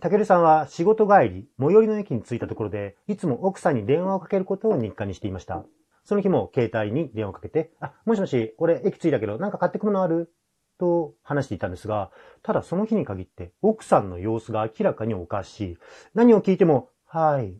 [0.00, 5.64] たけるさんは仕事帰り、最寄りの駅に着いたところで、いつも奥さんに電話をかけることを日課にしていました。
[6.04, 10.32] その日も携帯に電話をかけて、あ、もしもし、俺駅着いたけど、なんか買ってくものある？
[10.78, 12.12] と話していたんですが、
[12.44, 15.78] ただその日に限って奥さんの様子が明らかにおかしい。
[16.14, 17.56] 何を聞いても、はい、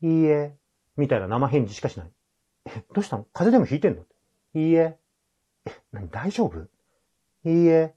[0.00, 0.56] いいえ、
[0.96, 2.10] みたいな生返事しかしない。
[2.64, 3.26] え、どうしたの？
[3.34, 4.04] 風邪でもひいてんの？
[4.54, 4.96] いいえ。
[5.66, 6.60] え、何大丈夫？
[7.44, 7.94] いいえ。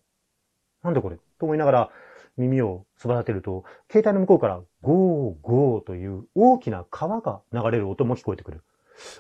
[0.84, 1.16] なんでこれ？
[1.40, 1.90] と思いながら
[2.38, 8.64] 耳をそば立てると、携帯の向こうからゴーゴーという大きな川が流れる音も聞こえてくる。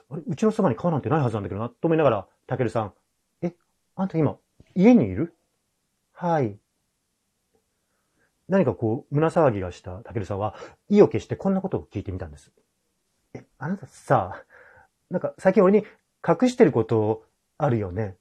[0.09, 2.93] あれうちのそばに川なんてないはずなんだけどな、と思いながら、たけるさん、
[3.41, 3.53] え、
[3.95, 4.37] あんた今、
[4.75, 5.33] 家にいる？
[6.13, 6.57] はい。
[8.47, 10.55] 何かこう、胸騒ぎがしたたけるさんは、
[10.89, 12.51] 意を決してこんなことを聞いてみたんです。
[13.33, 14.43] え、あなたさ、
[15.09, 15.85] なんか最近俺に
[16.27, 17.23] 隠してること
[17.57, 18.15] あるよね？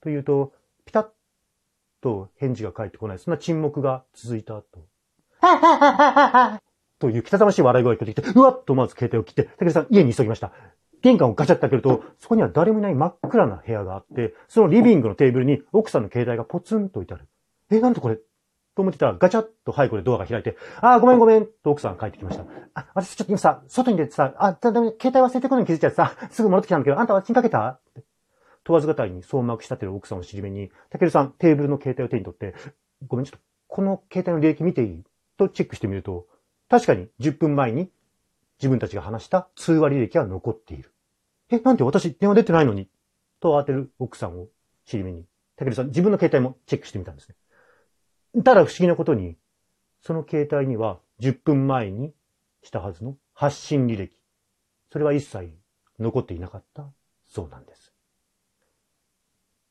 [0.00, 0.52] と言うと、
[0.84, 1.06] ピタッ
[2.00, 3.18] と返事が返ってこない。
[3.18, 4.86] そんな沈黙が続いた後。
[6.98, 10.52] という汚ましい笑い声が聞こえてきて、うわっと思わず携帯を切って、たけるさん家に急ぎました。
[11.00, 17.28] 玄関をガチャって開けると、そこには誰もいない真っ暗な部屋があって、そのリビングのテーブルに奥さんの携帯がポツンと置いてある。
[17.70, 18.16] え、なんでこれ？
[18.16, 22.44] と思ってたら、ガチャッと背後でドアが開いて、あー、ごめんごめんと奥さんが帰ってきました。
[22.74, 27.66] あ、私ちょっと今さ、外に出てさ、あ、だだ携帯忘れてくるのに気づいちゃってさ、すぐ戻ってきたんだけど、あんたはチンかけた？
[27.68, 28.02] って
[28.68, 32.54] 問わずがたいにそうまくしたてる奥さんを尻目に、たけるさんテーブルの携帯を手に取って、
[33.06, 35.04] ごめんちょっと、この携帯の履歴見ていい？
[35.38, 36.26] とチェックしてみると、
[36.68, 37.90] 確かに10分前に
[38.58, 40.92] 自分たちが話した通話履歴が残っている。
[41.48, 42.90] え、なんで私電話出てないのに？
[43.40, 44.48] と慌てる奥さんを
[44.84, 45.24] 尻目に、
[45.56, 47.36] たけるさん自分の携帯もチェックしてみたんですね。
[48.44, 49.38] ただ不思議なことに、
[50.02, 52.12] その携帯には10分前に
[52.62, 54.14] したはずの発信履歴。
[54.92, 55.54] それは一切
[55.98, 56.84] 残っていなかった
[57.26, 57.94] そうなんです。